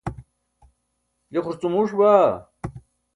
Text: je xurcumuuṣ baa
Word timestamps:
je 1.31 1.39
xurcumuuṣ 1.45 1.91
baa 1.99 2.27